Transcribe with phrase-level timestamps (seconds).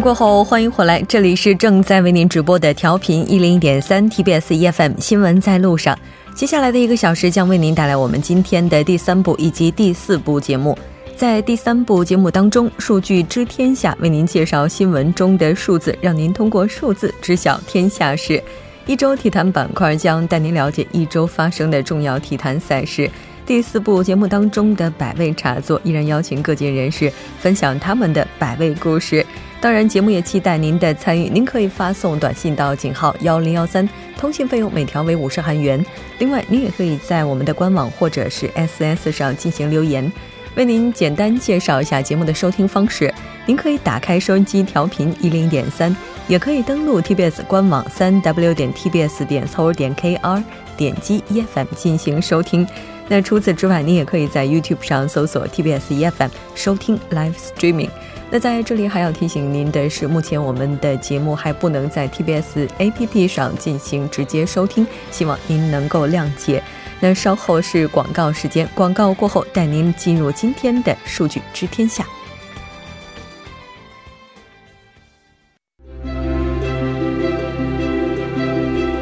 [0.00, 5.98] 过后，欢迎回来，这里是正在为您直播的调频一零一点三 TBS EFM 新闻在路上。
[6.34, 10.78] 接下来的一个小时将为您带来我们今天的第三部以及第四部节目。
[11.16, 18.42] 在第三部节目当中，数据知天下为您介绍新闻中的数字，让您通过数字知晓天下事。
[18.86, 23.10] 一周体坛板块将带您了解一周发生的重要体坛赛事。
[23.44, 29.26] 第四部节目当中的百味茶座，依然邀请各界人士分享他们的百味故事。
[29.60, 31.28] 当然，节目也期待您的参与。
[31.28, 35.84] 您可以发送短信到井号幺零幺三，通信费用每条为五十韩元。
[36.18, 40.10] 另外，您也可以在我们的官网或者是 SS 上进行留言。
[40.56, 43.12] 为您简单介绍一下节目的收听方式：
[43.44, 45.94] 您可以打开收音机调频一零点三，
[46.26, 50.42] 也可以登录 TBS 官网三 W 点 TBS 点 SO 点 KR，
[50.76, 52.66] 点击 EFM 进行收听。
[53.08, 57.90] 那除此之外，您也可以在 YouTube 上搜索 TBS EFM 收听 Live Streaming。
[58.32, 66.62] 那在这里还要提醒您的是，目前我们的节目还不能在 TBS APP 上进行直接收听，希望您能够谅解。
[67.00, 72.06] 那稍后是广告时间，广告过后带您进入今天的数据知天下。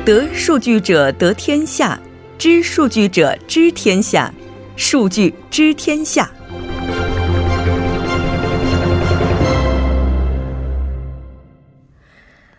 [0.06, 2.00] 得数据者得天下。
[2.38, 4.32] 知数据者知天下，
[4.76, 6.30] 数据知天下。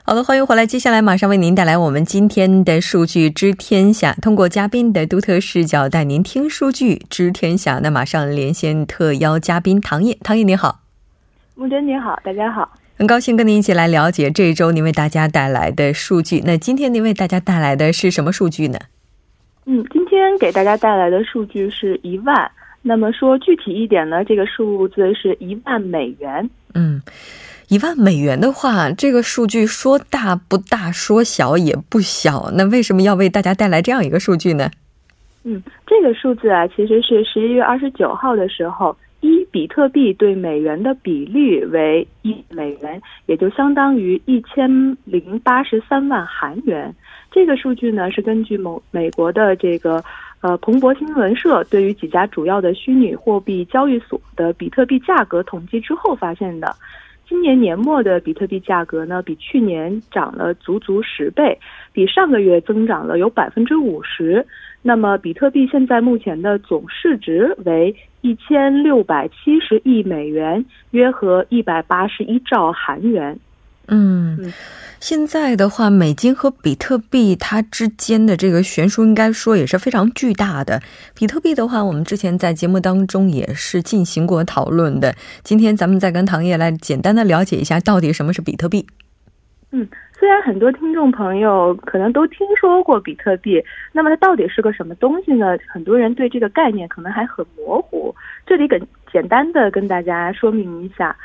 [0.10, 0.66] 好的，欢迎回来。
[0.66, 7.80] 接下来马上为您带来我们今天的数据知天下，通过嘉宾的独特视角带您听数据知天下。
[7.84, 10.80] 那马上连线特邀嘉宾唐烨，唐烨你好，
[11.54, 16.42] 木真你好，大家好，很高兴跟您一起来了解这一周您为大家带来的数据。
[16.44, 18.80] 那今天您为大家带来的是什么数据呢？
[19.68, 22.50] 嗯，今天给大家带来的数据是一万。
[22.82, 26.50] 那么说具体一点呢，这个数字是一万美元。
[26.74, 27.00] 嗯，
[27.70, 32.50] 一万美元的话，这个数据说大不大，说小也不小。
[32.56, 34.72] 那为什么要为大家带来这样一个数据呢？
[35.44, 44.68] 嗯，这个数字啊，其实是十一月二十九号的时候，一比特币对美元的比率为一美元，也就相当于一千
[45.06, 46.92] 零八十三万韩元。
[47.32, 50.04] 这个数据呢是根据某美国的这个
[50.42, 56.76] 呃彭博新闻社对于几家主要的虚拟货币交易所的比特币价格统计之后发现的。
[57.30, 61.60] 今年年末的比特币价格呢比去年涨了足足十倍，
[61.94, 64.44] 比上个月增长了有百分之五十。
[64.82, 73.38] 那么比特币现在目前的总市值为一千六百七十亿美元，约合一百八十一兆韩元。
[73.92, 74.54] 嗯，
[75.00, 80.80] 现在的话，美金和比特币它之间的这个悬殊，应该说也是非常巨大的。
[81.16, 85.16] 比特币的话，我们之前在节目当中也是进行过讨论的。
[85.44, 88.86] 今天咱们再跟唐烨来简单的了解一下，到底什么是比特币。
[89.72, 89.88] 嗯，
[90.20, 93.60] 虽然很多听众朋友可能都听说过比特币，
[93.92, 95.58] 那么它到底是个什么东西呢？
[95.68, 98.14] 很多人对这个概念可能还很模糊。
[98.46, 98.80] 这里跟
[99.12, 101.16] 简单的跟大家说明一下。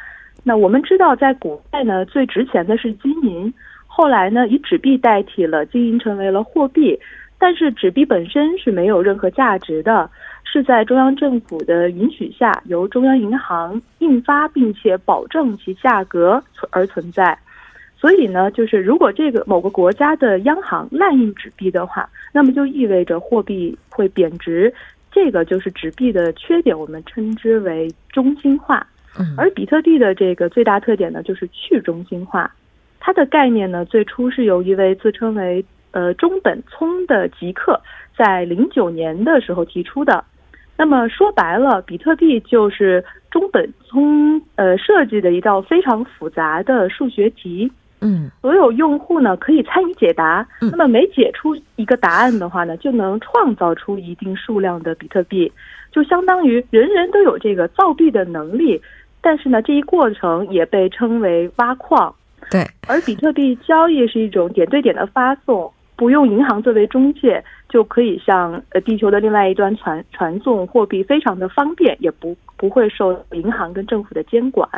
[0.47, 3.53] 那我们知道，在古代呢，最值钱的是金银，
[3.87, 6.99] 后来呢，以纸币代替了金银，成为了货币。
[7.38, 10.09] 但是纸币本身是没有任何价值的，
[10.44, 17.37] 是在中央政府的允许下，由中央银行印发并且保证其价格存而存在。
[17.97, 24.72] 所以呢，就是如果这个某个国家的央行滥印纸币的话，那么就意味着货币会贬值，
[25.11, 28.87] 这个就是纸币的缺点，我们称之为中心化。
[29.36, 32.52] 而比特币的这个最大特点呢，就是去中心化。
[33.00, 37.80] 它的概念呢，最初是由一位自称为呃中本聪的极客
[38.16, 40.25] 在零九年的时候提出的。
[40.76, 47.70] 那么说白了，比特币就是中本聪呃设计的一道非常复杂的数学题。
[48.00, 50.46] 嗯，所有用户呢可以参与解答。
[50.61, 55.50] 那么每解出一个答案的话呢，就能创造出一定数量的比特币，
[55.93, 58.81] 就相当于人人都有这个造币的能力。
[59.25, 62.15] 但是呢，这一过程也被称为挖矿。
[62.50, 74.69] 对，而比特币交易是一种点对点的发送，不用银行作为中介，就可以向呃地球的另外一端传传送货币，非常的方便，也不不会受银行跟政府的监管。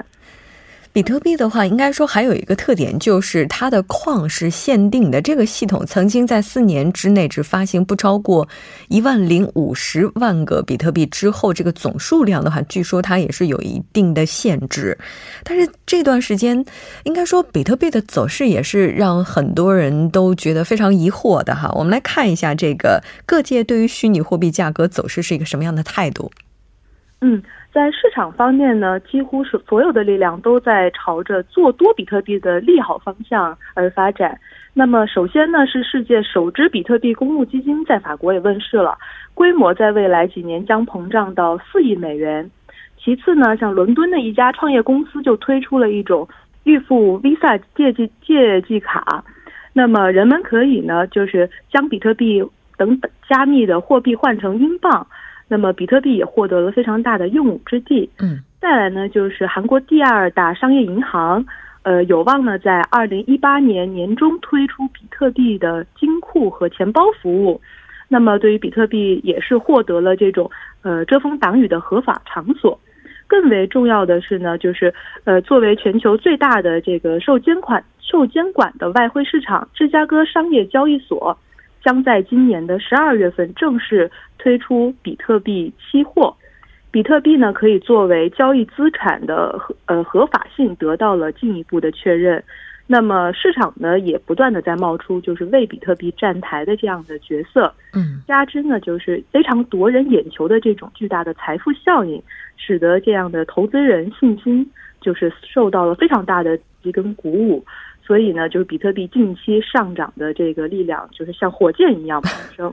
[0.97, 5.21] 比特币的话，应该说还有一个特点，就是它的矿是限定的。
[5.21, 8.49] 这个系统曾经在四年之内只发行不超过
[8.89, 14.97] 一万零五十万个比特币，之后这个总数量的话，据说它也是有一定的限制。
[15.45, 16.65] 但是这段时间，
[17.05, 21.71] 应该说比特币的走势也是让很多人都觉得非常疑惑的哈。
[21.75, 26.33] 我们来看一下这个各界对于虚拟货币价格走势是一个什么样的态度。
[27.21, 27.43] 嗯，
[27.77, 34.41] 在市场方面呢，几乎是所有的力量都在朝着做多比特币的利好方向而发展。
[34.73, 38.97] 那么，首先呢，是世界首支比特币公募基金在法国也问世了，
[39.35, 42.51] 规模在未来几年将膨胀到四亿美元。
[42.97, 46.27] 其次呢，像伦敦的一家创业公司就推出了一种
[46.65, 49.23] 预付 Visa 借记借记卡，
[49.75, 52.43] 那么人们可以呢，就是将比特币
[52.79, 55.07] 等加密的货币换成英镑。
[55.49, 58.11] 那么，比特币也获得了非常大的用武之地。
[58.19, 61.45] 嗯，再来呢，就是韩国第二大商业银行，
[61.83, 67.61] 呃，有望呢在二零一八年年中推出比特币的金库和钱包服务。
[68.09, 70.51] 那么，对于比特币也是获得了这种
[70.83, 72.79] 呃遮风挡雨的合法场所。
[73.29, 74.95] 更为重要的是呢，就是
[75.25, 81.37] 呃，作为全球最大的这个受监管受监管的外汇市场，芝加哥商业交易所。
[81.87, 86.37] 将在今年的十二月份正式推出比特币期货，
[86.91, 92.43] 比特币呢可以作为交易资产的合呃合法性得到了进一步的确认。
[92.89, 102.21] 那么市场呢也不断的在冒出就是为比特币站台的这样的角色，嗯，加之呢就是非常夺人眼球的这种巨大的财富效应，
[102.57, 104.69] 使得这样的投资人信心
[105.01, 107.65] 就是受到了非常大的激跟鼓舞。
[108.07, 112.73] 所以呢，就是比特币近期上涨的这个力量，就是像火箭一样攀升。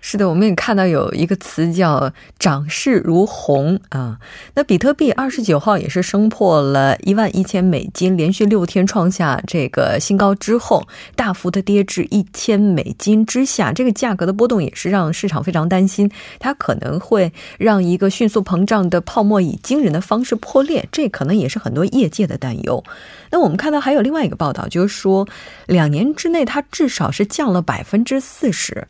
[0.00, 4.18] 是的，我们也看到有一个词叫“涨势如虹”啊。
[4.54, 13.72] 那比特币二十九号也是升破了一万一千美金，连续六天创下这个新高之后，大幅的跌至一千美金之下。
[13.72, 20.88] 这个价格的波动也是让市场非常担心，它可能会让一个迅速膨胀的泡沫以惊人的方式破裂。
[20.90, 22.82] 这可能也是很多业界的担忧。
[23.30, 25.28] 那我们看到还有另外一个报道，就是说
[25.66, 28.88] 两年之内它至少是降了百分之四十。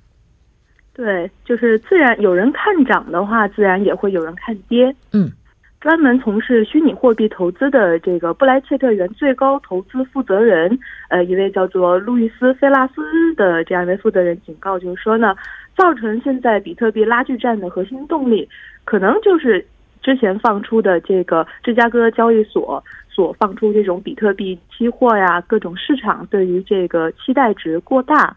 [0.94, 4.94] 对，就是自然有人看涨的话，自然也会有人看跌。
[5.12, 5.30] 嗯，
[5.80, 10.78] 专门从事虚拟货币投资的这个布莱切特园最高投资负责人，
[11.08, 15.34] 呃，一位叫做路易斯·菲拉斯的这样一位负责人警告，就是说呢，
[15.76, 18.46] 造成现在比特币拉锯战的核心动力，
[18.84, 19.64] 可能就是
[20.02, 28.36] 之前放出的这个芝加哥交易所所放出这种比特币期货呀，各种市场对于这个期待值过大。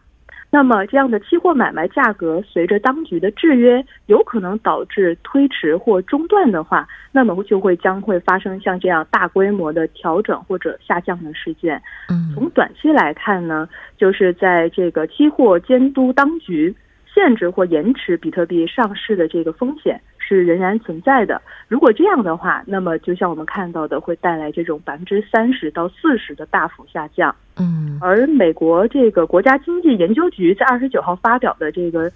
[0.55, 11.75] 那么，这样的期货买卖价格随着当局的制约，有可能导致推迟或中断的话，那么就会将会发生像这样大规模的调整或者下降的事件。
[12.07, 13.67] 嗯，从短期来看呢，
[13.97, 16.73] 就是在这个期货监督当局
[17.13, 19.99] 限制或延迟比特币上市的这个风险。
[20.27, 21.39] 是仍然存在的。
[21.67, 27.35] 如果这样的话，那么就像我们看到的，会带来这种百分之三十到四十的大幅下降。
[27.57, 32.09] 嗯，而美国这个国家经济研究局在二十九号发表的这个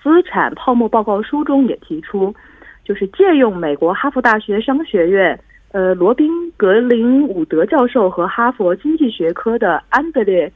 [0.00, 2.32] 资产泡沫报告书中也提出，
[2.84, 5.38] 就是借用美国哈佛大学商学院
[5.72, 10.52] 呃罗宾格林伍德教授和哈佛经济学科的安德烈。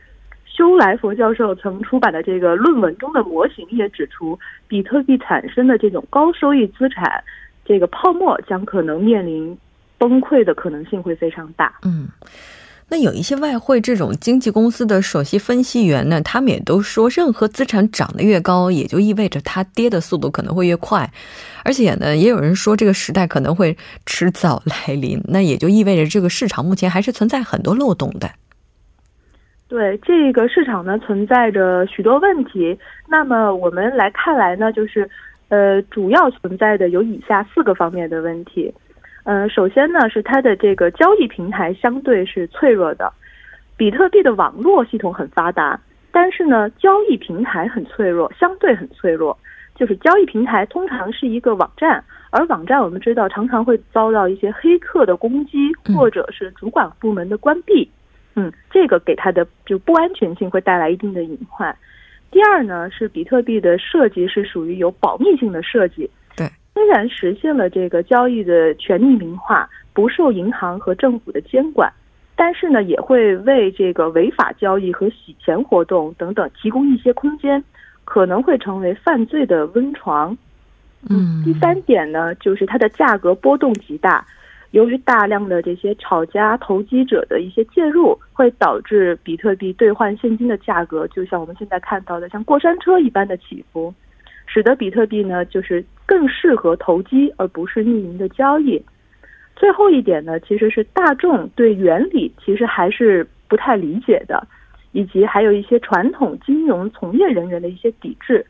[0.54, 4.38] 修来佛教授曾出版的这个论文中的模型也指出，
[4.68, 7.24] 比特币产生的这种高收益资产，
[7.64, 9.56] 这个泡沫将可能面临
[9.96, 11.72] 崩溃的可能性会非常大。
[11.84, 12.06] 嗯，
[12.88, 21.10] 那有一些外汇这种经纪公司的首席分析员呢，他们也都说，任何资产涨得越高，也就意味着它跌的速度可能会越快，
[21.64, 28.30] 而且呢，也有人说这个时代可能会迟早来临，那也就意味着这个市场目前还是存在很多漏洞的。
[29.72, 32.78] 对这个市场呢，存在着许多问题。
[33.08, 35.08] 那么我们来看来呢，就是，
[35.48, 38.70] 呃，主要存在的有以下四个方面的问题。
[39.24, 43.10] 嗯，首先呢是它的这个交易平台相对是脆弱的。
[43.74, 49.34] 比特币的网络系统很发达，但是呢，交易平台很脆弱，相对很脆弱。
[49.74, 57.82] 就是交易平台通常是一个网站，而网站我们知道常常会遭到一些黑客的攻击，或者是主管部门的关闭。
[57.84, 57.88] 嗯，
[58.70, 61.74] 这个给它的就不安全性会带来一定的隐患。
[62.30, 66.08] 第二呢，是比特币的设计是属于有保密性的设计。
[66.34, 71.92] 对，虽然实现了这个交易的全匿名化，不受银行和政府的监管，
[72.34, 77.62] 但是呢，也会为这个违法交易和洗钱活动等等提供一些空间，
[78.06, 80.34] 可能会成为犯罪的温床。
[81.10, 84.24] 嗯，第三点呢，就是它的价格波动极大。
[84.72, 93.94] 由于大量的这些炒家投机者的一些介入，会导致比特币兑换现金的价格，就像我们现在看到的，像过山车一般的起伏，
[94.46, 98.82] 使得比特币呢，就是更适合投机而不是匿名的交易。
[99.54, 104.46] 最后一点呢，其实是大众对原理其实还是不太理解的，
[104.92, 108.44] 以及还有一些传统金融从业人员的一些抵制。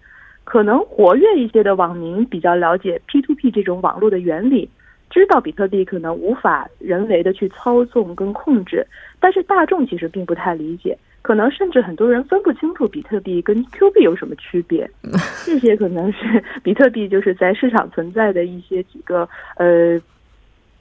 [0.45, 3.51] 可能活跃一些的网民比较了解 P to P。
[3.51, 4.69] P2P 这种网络的原理，
[5.13, 8.85] 知道比特币可能无法人为的去操纵跟控制，
[9.21, 14.91] 但是大众其实并不太理解，可能甚至很多人分不清楚比特币跟 Q 币有什么区别。
[15.45, 20.01] 这些可能是比特币就是在市场存在的一些几个呃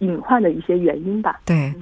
[0.02, 1.40] 隐患的一些原因吧。
[1.46, 1.74] 对。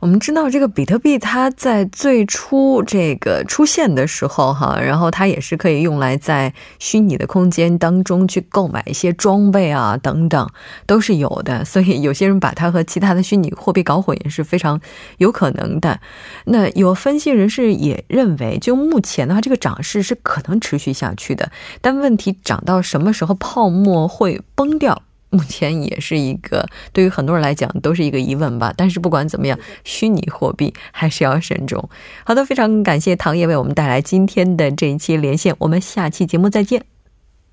[0.00, 10.50] 我们知道这个比特币，它在最初这个出现的时候，哈，然后它也是可以用来在虚拟的空间当中去购买一些装备啊，等等，
[10.86, 11.64] 都是有的。
[11.64, 14.80] 所以有些人把它和其他的虚拟货币搞混也是非常
[15.18, 16.00] 有可能的。
[16.46, 25.00] 那有分析人士也认为，就目前的话，这个涨势是可能持续下去的，但问题涨到什么时候泡沫会崩掉？
[25.32, 31.88] 目前也是一个 对于很多人来讲都是一个疑问吧，但是不管怎么样，虚拟货币还是要慎重。
[32.24, 36.84] 好的，非常感谢唐烨为我们带来今天的这一期连线，我们下期节目再见。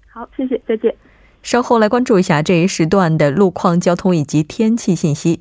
[0.08, 0.94] 好，谢谢，再见。
[1.42, 5.40] 稍后来关注一下这一时段的路况、交通以及天气信息。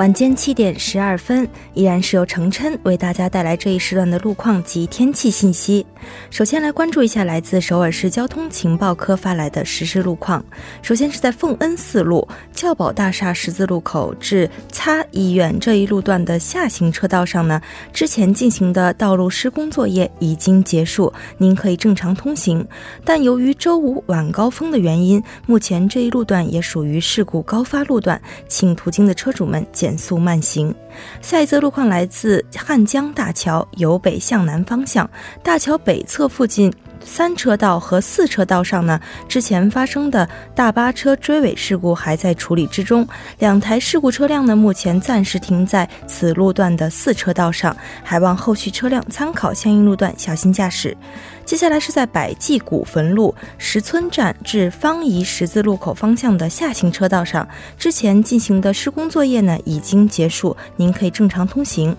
[0.00, 5.84] 晚间七点十二分，依然是由程琛为大家带来这一时段的路况及天气信息。
[6.30, 10.42] 首先来关注一下来自首尔市交通情报科发来的实时路况。
[10.80, 17.60] 首先是在奉恩四路教保大厦十字路口至擦医院这一路段的下行车道上呢，
[17.92, 22.66] 之前进行的道路施工作业已经结束，您可以正常通行。
[23.04, 30.72] 但由于周五晚高峰的原因，目前这一路段也属于事故高发路段，请途经的车主们减减速慢行。
[31.20, 35.08] 下一则路况来自汉江大桥由北向南方向，
[35.42, 36.72] 大桥北侧附近
[37.04, 43.06] 三车道和四车道上呢，之前发生的大巴车追尾事故还在处理之中，
[43.38, 50.96] 两台事故车辆呢目前暂时停在此路段的四车道上，还望后续车辆参考相应路段小心驾驶。
[51.44, 61.96] 接下来是在百济古坟路石村站至方怡十字路口方向的下行车道上，之前进行的施工作业呢已经结束，您可以正常通行。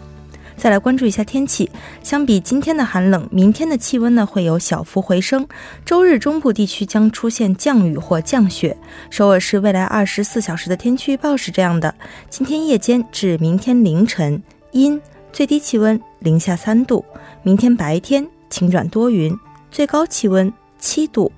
[0.62, 1.68] 再来关注一下天气，
[2.04, 5.48] 相比今天的寒冷，明天的气温呢会有小幅回升。
[5.84, 8.78] 周日中部地区将出现降雨或降雪。
[9.10, 11.92] 首尔市未来二十四小时的天气预报是这样的：
[12.30, 14.40] 今天夜间至明天凌晨
[14.74, 15.02] 阴，
[15.34, 17.04] 最低气温零下三度；
[17.42, 18.24] 明天白天。
[18.52, 19.36] 晴转多云，
[19.72, 21.32] 最高气温七度。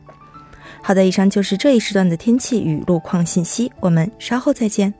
[0.82, 4.94] 好的，以上就是这一时段的天气与路况信息，我们稍后再见。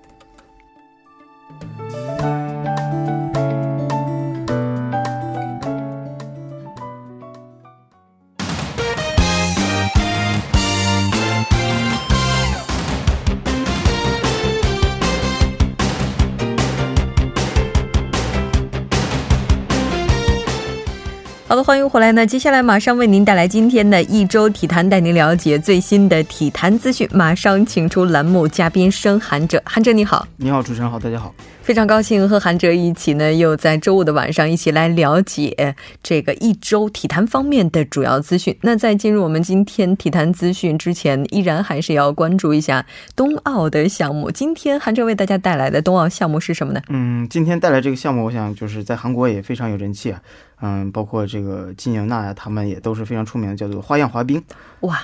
[21.64, 22.12] 欢迎回来。
[22.12, 27.08] 那接下来马上为您带来今天的一周体坛，带您了解最新的体坛资讯。
[27.14, 31.34] 马上请出栏目嘉宾生韩哲，韩哲你好，你好，主持人好，大家好。
[31.64, 38.54] 非常高兴和韩哲一起呢，又在周五的晚上一起来了解这个一周体坛方面的主要资讯。
[38.64, 44.30] 那在进入我们今天体坛资讯之前，依然还是要关注一下冬奥的项目。
[44.30, 46.82] 今天韩哲为大家带来的冬奥项目是什么呢？
[46.90, 50.22] 嗯，今天带来这个项目，我想就是在韩国也非常有人气啊。
[50.60, 54.44] 嗯，包括这个金莹娜呀，他们也都是非常出名的，叫做花样滑冰。
[54.82, 55.02] 哇！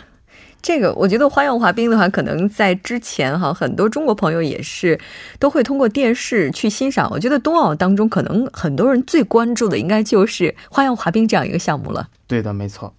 [0.62, 5.00] 这个我觉得花样滑冰的话，可能在之前哈，很多中国朋友也是
[5.40, 7.10] 都会通过电视去欣赏。
[7.12, 12.10] 我觉得冬奥当中，可能很多人最关注的应该就是花样滑冰这样一个项目了。
[12.28, 12.94] 对的，没错。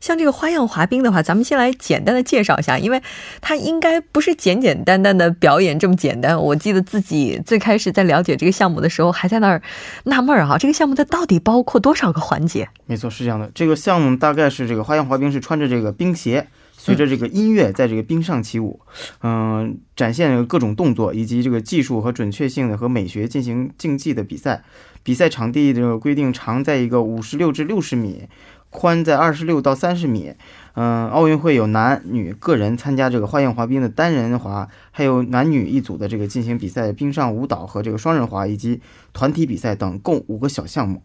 [0.00, 3.00] 像这个花样滑冰的话，咱们先来简单的介绍一下，因为
[3.40, 6.40] 它应该不是简简单单的表演这么简单。
[6.40, 9.62] 我记得自己最开始在了解这个项目的时候，还在那儿
[10.04, 12.68] 纳闷儿啊，这个项目它到底包括多少个环节？
[12.86, 13.50] 没错，是这样的。
[13.54, 16.46] 这个项目大概是这个花样滑冰是穿着这个冰鞋。
[16.88, 18.80] 随着这个音乐，在这个冰上起舞，
[19.20, 24.64] 嗯，展现各种动作以及这个技术和准确性的和美学进行竞技的比赛。
[25.02, 28.26] 比赛场地这个规定长在一个五十六至六十米，
[28.70, 30.32] 宽在二十六到三十米。
[30.72, 38.80] 嗯，奥运会有男女个人参加这个花样滑冰的单人滑，还有男女一组的这个进行比赛冰上舞蹈和这个双人滑，以及
[39.12, 41.02] 团体比赛等，共五个小项目。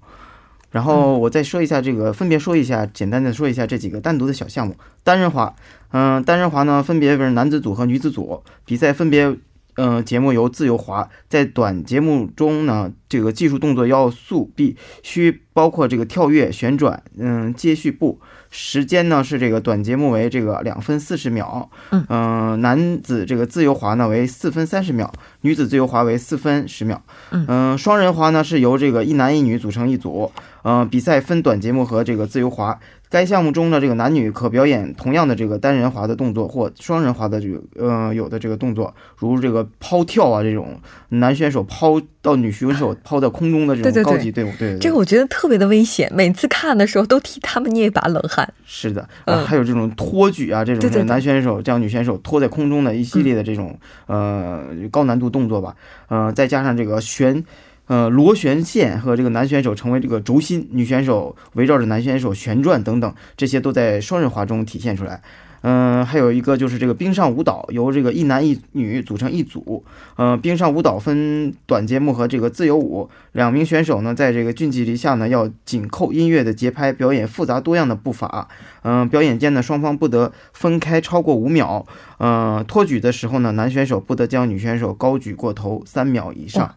[0.73, 4.75] 然后我再说一下这个，分别说一下，简单的说一下这几个单独的小项目。
[5.03, 5.53] 单人滑，
[5.91, 9.37] 嗯，单人滑呢分别为男子组和女子组比赛，分别，
[9.75, 18.19] 呃，节目由自由滑，在短节目中呢这个技术动作要素必须包括这个跳跃、旋转，嗯，接续步。
[18.55, 25.11] 时间呢是这个短节目为这个两分四十秒，嗯，男子这个自由滑呢为四分三十秒，
[25.41, 27.01] 女子自由滑为四分十秒，
[27.31, 30.31] 嗯，双人滑呢是由这个一男一女组成一组，
[30.63, 32.79] 嗯，比赛分短节目和这个自由滑。
[33.13, 48.51] 该项目中的这个男女可表演同样的这个单人滑的动作或双人滑的这个呃有的这个动作，如这个抛跳啊这种男选手抛到女选手抛在空中的这种高级队伍，对这个我觉得特别的危险，每次看的时候都替他们捏一把冷汗。
[48.65, 49.07] 是的，
[49.45, 53.77] 还有这种托举啊这种男选手将女选手托在空中的一系列的这种
[54.07, 55.75] 呃高难度动作吧，
[56.07, 57.45] 呃再加上这个旋。
[57.87, 65.21] 呃，螺旋线和这个男选手成为这个轴心，女选手围绕着男选手旋转等等，这些都在双人滑中体现出来。
[65.65, 69.81] 嗯，还有一个就是这个冰上舞蹈，由这个一男一女组成一组。
[70.17, 78.49] 呃，冰上舞蹈分短节目和这个自由舞，两名选手呢在这个近距离下呢要紧扣音乐的节拍，表演复杂多样的步伐。
[78.81, 81.85] 嗯，表演间呢双方不得分开超过五秒。
[82.17, 86.75] 呃，托举的时候呢，男选手不得将女选手高举过头三秒以上。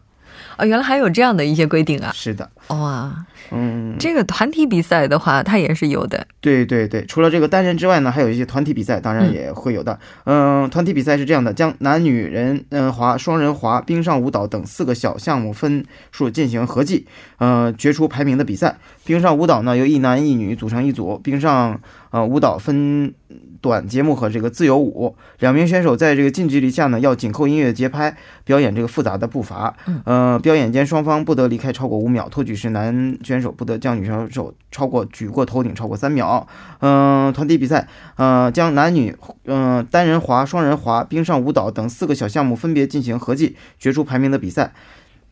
[0.57, 2.11] 啊，原来还有这样的一些规定啊！
[2.13, 6.27] 是的，哇，嗯，这个团体比赛的话，它也是有的。
[6.41, 9.97] 对对对，除了这个单人之外呢，还有一些团体比赛，当然也会有的。
[10.25, 17.05] 嗯，团体比赛是这样的：将男女人嗯滑、双人滑、冰上舞蹈等四个小项目分数进行合计，
[17.37, 18.77] 呃，决出排名的比赛。
[19.07, 21.79] 冰上舞蹈呢，由一男一女组成一组，冰上
[22.11, 23.13] 呃舞蹈分。
[23.59, 29.75] 短节目和这个自由舞，两名选手在这个近距离下呢，要紧扣音乐节拍，表演这个复杂的步伐。
[29.87, 32.29] 嗯，呃，表演间双方不得离开超过五秒。
[32.29, 36.47] 托举时，男选手不得将女选手超过举过头顶超过三秒。
[36.79, 39.13] 嗯，团体比赛，呃，将男女，
[39.45, 44.71] 嗯，单人滑、双人滑、冰上舞蹈等四个小项目分别进行合计，决出排名的比赛。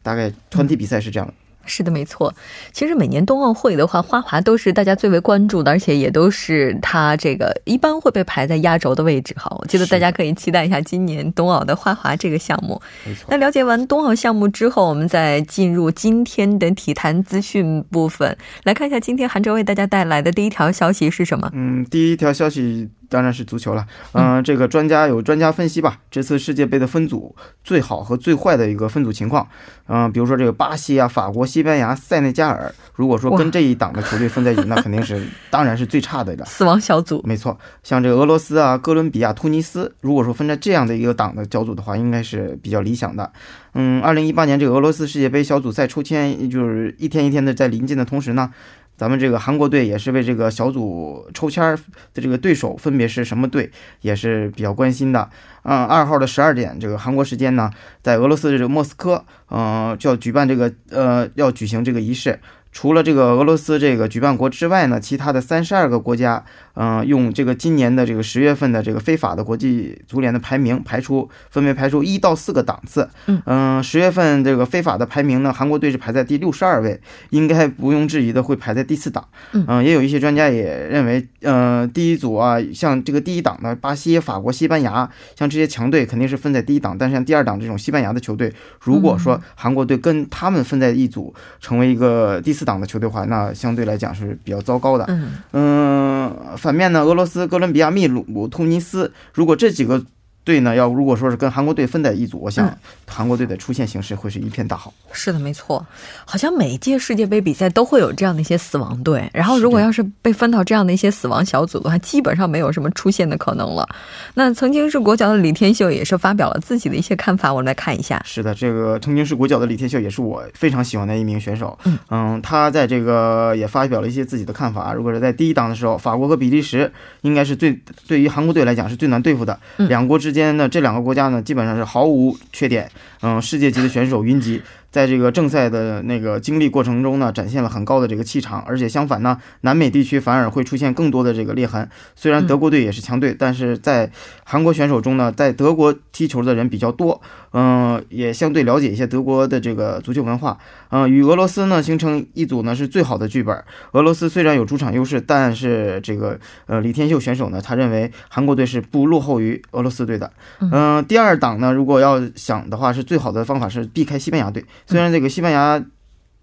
[0.01, 1.33] 大概团体比赛是这样的。
[1.65, 2.33] 是的，没错。
[2.71, 9.33] 其实每年冬奥会的话，花滑都是大家最为关注的，而且也都是它这个一般会被排在压轴的位置。
[9.37, 12.81] 哈，我觉得大家可以期待一下今年冬奥的花滑这个项目。
[13.27, 21.49] 那了解完冬奥项目之后，我们再进入今天的体坛资讯部分，来看一下今天韩哲为大家带来的第一条消息是什么？
[21.53, 22.89] 嗯，第一条消息。
[23.15, 29.47] 当然是足球了，嗯，这个专家有专家分析吧，这次世界杯的分组最好和最坏的一个分组情况，
[29.87, 37.21] 嗯，比如说这个巴西啊、法国、西班牙、塞内加尔，如果说跟这一档的球队分在一起，那 肯定是当然是最差的了，死亡小组。
[37.23, 43.31] 没错，像这个俄罗斯啊、哥伦比亚、突尼斯，如果说分在这样的一个档的小组的话，应该是比较理想的。
[43.75, 48.51] 嗯，二零一八年这个俄罗斯世界杯小组赛抽签就是一天一天的在临近的同时呢。
[48.97, 51.75] 咱们这个韩国队也是为这个小组抽签儿
[52.13, 53.69] 的这个对手分别是什么队，
[54.01, 55.29] 也是比较关心的。
[55.63, 57.69] 嗯，二号的十二点，这个韩国时间呢，
[58.01, 62.39] 在俄罗斯的这个莫斯科，嗯，就要举办这个呃，要举行这个仪式。
[62.75, 73.09] 除了这个俄罗斯这个举办国之外呢，其他的三十二个国家，嗯，用这个今年的这个十月份的这个非法的国际足联的排名排出，分别排出一到四个档次。
[73.45, 79.25] 嗯，十月份这个非法的排名呢，韩国队是排在第六十二位，应该不用质疑的会排在第四档。
[79.53, 85.09] 嗯，也有一些专家也认为，嗯，第一组啊，像这个第一档的巴西、法国、西班牙，
[85.39, 92.64] 像这些强队肯定是分在第一档，但是像第二档这种西班牙的球队，如果说韩国队跟他们分在一组，成为一个第四。
[92.65, 95.05] 党的球队话，那相对来讲是比较糟糕的。
[95.53, 100.03] 嗯，反面呢，俄罗斯、哥伦比亚、秘鲁、突尼斯，如果这几个。
[100.45, 102.71] 队呢，要如果说是跟韩国队分在一组，我想
[103.05, 104.93] 韩国队的出线形势会是一片大好。
[105.11, 105.85] 是的，没错，
[106.23, 113.87] 好像每一届世界杯比赛都会有这样的一些死亡队，然后如果要是被分到这样的一些死亡小组的话，基本上没有什么出线的可能了。
[114.35, 118.21] 那曾经是国脚的李天秀也是发表了自己的一些看法，我们来看一下。
[118.23, 121.77] 是的，这个曾经是国脚的李天秀也是我非常喜欢的一名选手。
[121.85, 124.93] 嗯嗯，他在这个也发表了一些自己的看法。
[124.93, 134.61] 如果是在第一档的时候，法国和比利时应该是最对于韩国队来讲是最难对付的，两国之间呢，这两个国家呢，基本上是毫无缺点，嗯，世界级的选手云集。
[134.91, 141.89] 在这个正赛的那个经历过程中呢，展现了很高的这个气场，而且相反呢，南美地区反而会出现更多的这个裂痕。
[142.15, 144.09] 虽然德国队也是强队，但是在
[144.45, 147.21] 韩国选手中呢，在德国踢球的人比较多，
[147.57, 150.57] 嗯，也相对了解一些德国的这个足球文化，
[150.89, 153.63] 嗯，与俄罗斯呢形成一组呢是最好的剧本。
[153.93, 160.29] 俄罗斯虽然有主场优势，但是这个呃李天秀选手呢，他认为韩国队是不落后于俄罗斯队的。
[160.59, 164.65] 嗯，第二档呢，如果要想的话，是最好的方法是避开西班牙队。
[164.85, 165.81] 虽然这个西班牙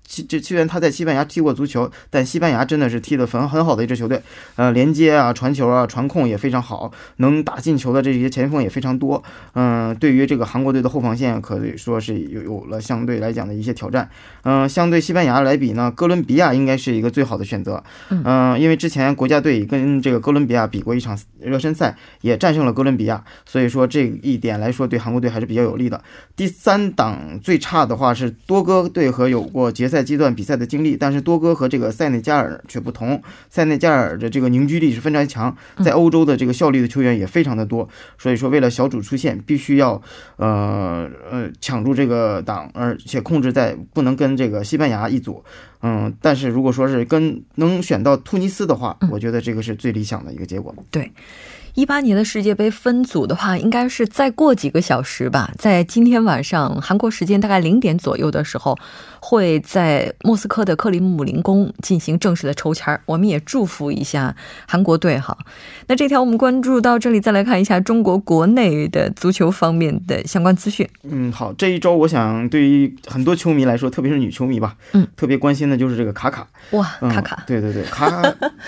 [0.05, 4.23] 这虽然他在西班牙踢过足球，但西班牙真的是踢得很很好的一支球队，
[4.57, 9.23] 呃，连接啊、传球啊、传控也非常好，能打进球的这些前锋也非常多。
[9.55, 14.11] 嗯，对于这个韩国队的后防线，可以说是有有了相对来讲的一些挑战。
[14.43, 17.83] 嗯，相对西班牙来比呢，哥伦比亚应该是一个最好的选择。
[18.11, 26.03] 嗯，因为之前国家队跟这个哥伦比亚比过一场热身赛，也战胜了哥伦比亚，所以说这一点来说对韩国队还是比较有利的。
[26.37, 30.03] 第三档最差的话是多哥队和有过决赛。
[30.13, 33.23] 阶段比赛的经历，但是多哥和这个塞内加尔却不同。
[33.49, 37.89] 塞内加尔的这个凝聚力是非常强，在欧洲的这个效力的球员也非常的多。
[38.19, 40.03] 所以说，为了小组出线，必须要
[40.37, 45.43] 呃呃抢住这个档，而且控制在不能跟这个西班牙一组。
[45.83, 50.75] 嗯，但是如果说是跟能选到突尼斯的话，我觉得这个是最理想的一个结果。
[50.91, 51.11] 对。
[51.75, 58.79] 一八年的世界杯分组的话，应该是再过几个小时吧，在今天晚上韩国时间大概零点左右的时候，
[59.25, 64.35] 会在莫斯科的克里姆林宫进行正式的抽签我们也祝福一下
[64.67, 65.39] 韩国队哈。
[65.87, 70.89] 那这条我们关注到这里，再来看一下中国国内的足球方面的相关资讯。
[71.05, 76.49] 嗯，好，这一周我想对于很多球迷来说，特别是女球迷吧，嗯，特别关心的就是这个卡卡。
[76.73, 78.21] 哇，卡卡，对对对， 卡。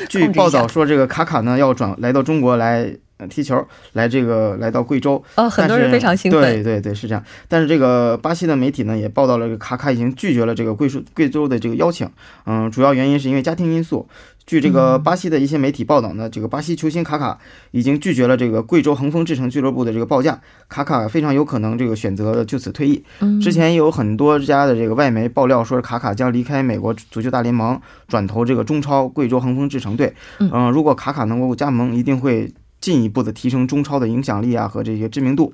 [0.08, 2.94] 据报道说，这个卡卡呢要转来到中国来。
[3.28, 6.40] 踢球来这个来到贵州，哦，很多人非常兴奋。
[6.40, 7.24] 对对对，是这样。
[7.48, 12.08] 但是这个巴西的媒体呢也报道了，这个卡卡已经拒绝了这个贵州贵州的这个邀请。
[12.46, 14.06] 嗯，主要原因是因为家庭因素。
[14.46, 17.38] 据这个巴西的一些媒体报道呢，这个巴西球星卡卡
[17.70, 23.02] 已经拒绝了这个贵州恒丰智诚俱乐部的这个报价，卡卡非常有可能这个选择就此退役。
[23.40, 30.12] 之前有很多家的这个外媒爆料说，卡卡将离开美国足球大联盟，转投这个中超贵州恒丰智诚队。
[30.40, 32.52] 嗯，如果卡卡能够加盟，一定会。
[32.84, 35.50] 进一步的提升中超的影响力啊和这些知名度，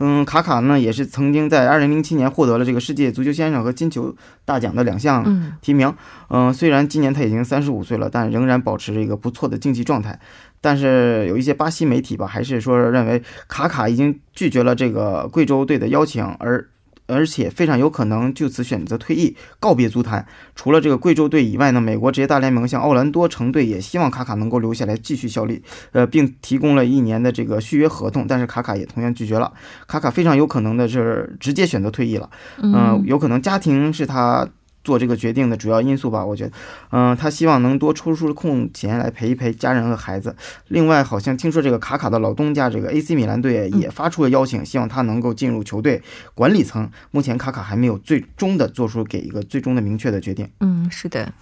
[0.00, 4.12] 嗯，卡卡呢也是曾经在二零零七年获得了这个世界足球先生和金球
[4.44, 5.24] 大奖的两项
[5.60, 5.94] 提名，
[6.28, 10.18] 嗯，虽然今年他已经三十五岁了，但仍然保持着一个不错的竞技状态。
[10.60, 16.66] 但是有一些巴西媒体吧，还是说认为卡卡已经拒绝了这个贵州队的邀请，而。
[17.12, 20.26] 而且非常有可能就此选择退役，告别足坛。
[20.56, 28.26] 除了这个贵州队以外呢，美国职业大联盟像奥兰多城队也希望卡卡能够留下来继续效力，呃，并提供了一年的这个续约合同。
[28.26, 29.52] 但是卡卡也同样拒绝了。
[29.86, 32.30] 卡卡非常有可能的是直接选择退役了，
[32.62, 34.48] 嗯，有可能家庭是他。
[34.84, 36.52] 做这个决定的主要因素吧，我觉得，
[36.90, 40.34] 嗯，他希望能多抽出空闲来陪一陪家人和孩子。
[40.68, 46.02] 另外，好像听说这个卡卡的老东家这个 AC 米兰队也发出了邀请，希望他能够进入球队
[46.34, 46.90] 管理层。
[47.10, 50.48] 目前卡卡还没有最终的做出给一个最终的明确的决定。
[50.60, 51.32] 嗯，是的。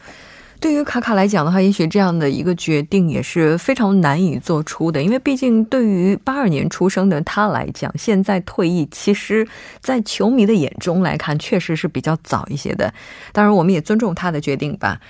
[0.61, 9.49] 对于卡卡来讲的话，也许这样的一个决定也是非常难以做出的，因为毕竟对于八二年出生的他来讲，现在退役，其实，
[9.81, 12.93] 在球迷的眼中来看，确实是比较早一些的。
[13.33, 15.01] 当然，我们也尊重他的决定吧。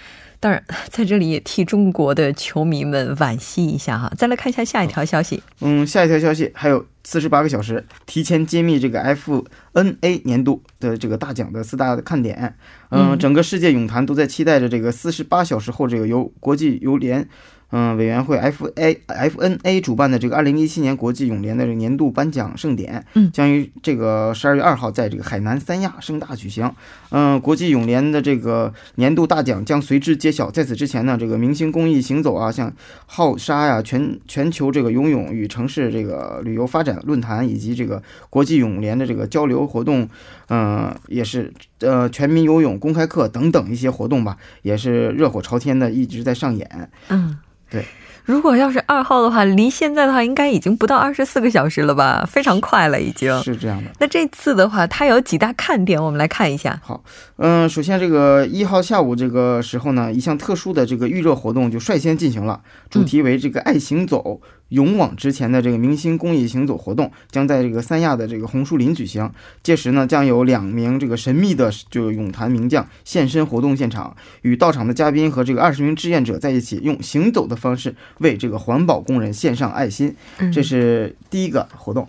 [0.40, 4.10] 当然，在这里也替中国的球迷们惋惜一下哈。
[4.16, 5.42] 再来看一下下一条消息。
[5.60, 12.56] 嗯，下一条消息还有四十八个小时，提前揭秘这个 FNA 年度的这个大奖的四大的看点。
[12.90, 17.28] 嗯，整个世界泳坛都在期待着这个四十八小时后这个由国际游联。
[17.70, 26.70] 嗯，委员会 F A F N A 主办的这个二零一七年国际泳联的这个年度颁奖盛典，嗯，将于这个十二月二号在这个海南三亚盛大举行。
[27.10, 30.50] 嗯，国际泳联的这个年度大奖将随之揭晓。
[30.50, 32.72] 在此之前呢，这个明星公益行走啊，像
[33.06, 40.08] 浩沙呀、全全球这个游泳与城市这个旅游发展论坛，以及这个国际泳联的这个交流活动，
[40.50, 46.90] 嗯，也是呃全民游泳公开课等等一些活动吧，也是热火朝天的一直在上演。
[47.08, 47.38] 嗯。
[47.72, 47.86] 对，
[48.24, 52.28] 如果要是二号的话，离现在的话应该已经不到二十四个小时了吧？
[52.28, 53.92] 非常快了，已经是这样的。
[54.00, 56.80] 那这次的话，它有几大看点，我们来看一下。
[56.82, 57.04] 好，
[57.36, 62.60] 嗯，首先这个一号下午这个时候呢，一项特殊的这个预热活动就率先进行了，
[62.90, 64.40] 主题为这个爱行走。
[64.70, 69.30] 勇往直前的这个明星公益行走活动将在这个三亚的这个红树林举行。
[69.62, 80.16] 届时呢，将有两名这个神秘的就泳坛名将现身活动现场，与到场的嘉宾和这个二十名志愿者在一起，用行走的方式为这个环保工人献上爱心。
[80.52, 82.08] 这是第一个活动。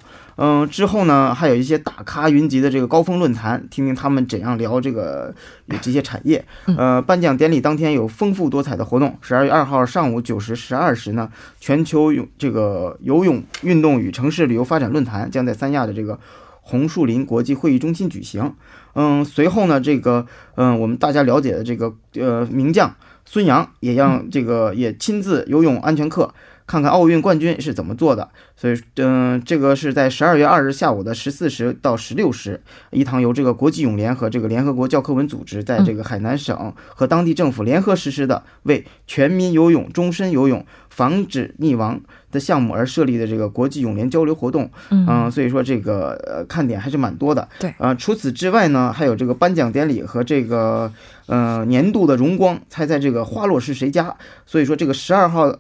[0.70, 5.34] 之后呢，还有一些大咖云集的这个高峰论坛，听听他们怎样聊这个
[5.82, 6.44] 这些产业。
[6.78, 9.16] 呃，颁奖典礼当天有丰富多彩的活动。
[9.22, 16.20] 十二月二号上午九时十二时呢，全球泳这个游泳运动与城市旅游发展论坛将在三亚的这个
[16.62, 18.56] 红树林国际会议中心举行。
[18.94, 20.26] 嗯，随后呢，这个
[20.56, 26.34] 嗯，我们大家了解的这个呃名将孙杨也让这个也亲自游泳安全课。
[26.72, 28.30] 看看奥运冠军是怎么做的。
[28.56, 42.00] 所以，嗯、这个是在十二月二日下午的十四时到十六时，一堂由这个国际泳联和这个联合国教科文组织在这个海南省和当地政府联合实施的为全民游泳、终身游泳、防止溺亡
[42.32, 44.72] 的项目而设立的这个国际泳联交流活动。
[44.92, 47.46] 嗯、所以说这个呃看点还是蛮多的。
[47.60, 50.90] 对呃，除此之外呢，还有这个颁奖典礼和这个
[51.26, 54.16] 呃年度的荣光，猜猜这个花落是谁家？
[54.46, 55.54] 所以说这个十二号。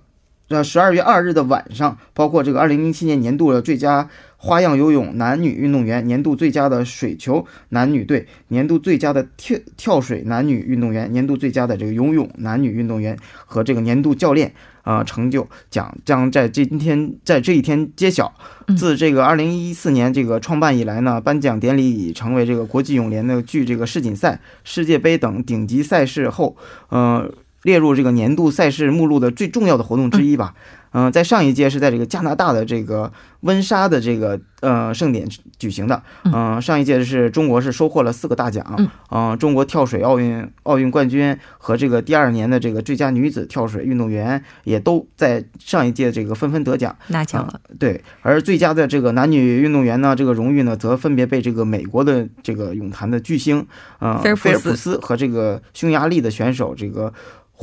[0.52, 14.52] 呃，十二月二日的晚上，包括这个二零零七年年度的最佳花样游泳男女运动员、年度最佳的水球男女队、年度最佳的跳跳水男女运动员、年度最佳的这个游泳男女运动员和这个年度教练
[14.84, 18.34] 啊、呃成就奖将在今天在这一天揭晓。
[18.78, 26.58] 自这个二零一四年这个创办以来呢，颁奖典礼已成为这个国际泳联的距这个世锦赛、世界杯等顶级赛事后，
[26.90, 27.32] 呃。
[27.64, 30.54] 列入这个年度赛事目录的最重要的活动之一吧。
[30.94, 35.26] 嗯、在上一届是在这个加拿大的这个温莎的这个呃盛典
[35.58, 36.04] 举行的。
[36.26, 38.92] 嗯、上一届是中国是收获了四个大奖。
[39.10, 46.94] 嗯、中国跳水奥运奥运冠军和这个第二年的这个最佳女子跳水运动员也都在上一届这个纷纷得奖。
[47.08, 47.62] 拿奖了。
[47.80, 53.66] 对，而最佳的这个男女运动员呢，这个荣誉呢，则分别被这个美国的这个泳坛的巨星，
[54.00, 57.14] 呃，菲尔普斯菲尔普斯和这个匈牙利的选手这个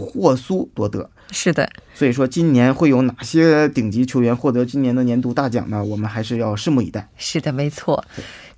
[0.07, 1.11] 霍苏夺得。
[1.31, 5.85] 是的，所以说，今年会有哪些顶级球员获得今年的年度大奖呢？
[5.85, 7.07] 我们还是要拭目以待。
[7.19, 8.03] 是的，没错。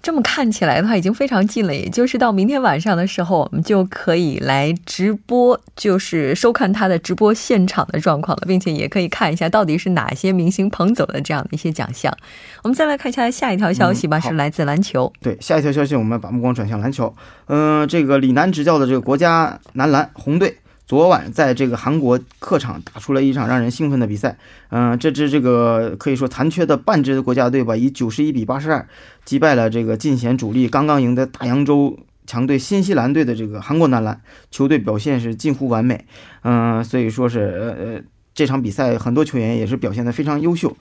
[0.00, 12.16] 这么看起来的话，已经非常近了，也就是到明天晚上的时候，我们就可以来直播，就是收看他的直播现场的状况了，并且也可以看一下到底是哪些明星捧走了这样的一些奖项。
[12.62, 15.12] 我们再来看一下下一条消息吧，嗯是来自篮球。
[15.20, 17.12] 对，下一条消息，我们把目光转向篮球。
[17.48, 20.56] 嗯、这个李楠执教的这个国家男篮红队，
[20.90, 24.36] 昨晚在这个韩国客场打出了一场让人兴奋的比赛。
[24.70, 28.88] 嗯、这支这个可以说残缺的半支的国家队吧，以九十一比八十二
[29.24, 31.96] 击败了这个尽显主力刚刚赢得大洋洲。
[32.26, 36.04] 强队新西兰队的这个韩国男篮球队表现是近乎完美，
[36.42, 38.00] 嗯、所以说是呃呃
[38.34, 40.76] 这场比赛很多球员也是表现的非常优秀，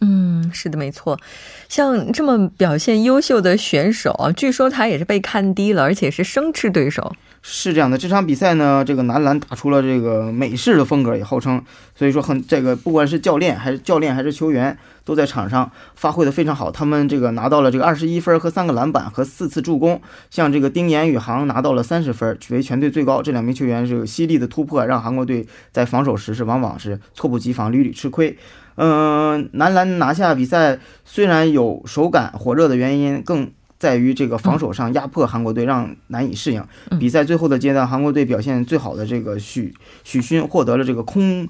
[0.00, 1.18] 嗯，是的，没错。
[1.68, 7.16] 像这么表现优秀的选手啊，据说他也是被看低了，而且是生吃对手。
[7.40, 11.62] 是这样的，这场比赛呢，这个男篮打出了这个美式的风格，也号称，
[11.94, 16.70] 所以说很这个不管是教练还是教练还是球员，都在场上发挥的非常好。
[16.70, 23.22] 他们这个拿到了这个二十一分和三个篮板和四次助攻，像这个丁彦雨航拿到了三十分，为全队最高。
[23.22, 28.36] 这两名球员是有犀利的突破，让韩国队在防守时是往往是猝不及防，屡屡吃亏。
[28.80, 36.64] 嗯、男篮拿下比赛虽然有手感火热的原因，更在于这个防守上压迫韩国队，让难以适应。
[36.90, 41.48] 嗯比赛最后的阶段，韩国队表现最好的这个许许勋获得了这个空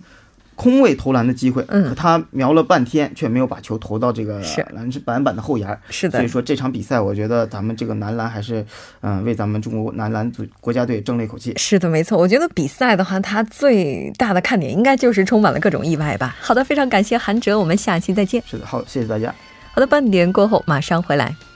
[0.55, 5.81] 空位投篮的机会，嗯可他瞄了半天却没有把球投到这个是篮篮板的后沿儿。
[5.89, 8.67] 是的所以，说这场比赛，我觉得咱们这个男篮还是
[9.01, 11.55] 嗯、为咱们中国男篮组国家队争了一口气。
[11.57, 12.19] 是的，没错。
[12.19, 16.37] 我觉得比赛的话，它最大的看点应该就是充满了各种意外吧。
[16.41, 18.43] 好的，非常感谢韩哲，我们下期再见。
[18.45, 19.33] 是的，好，谢谢大家。
[19.73, 21.48] 好的，半点过后马上回来。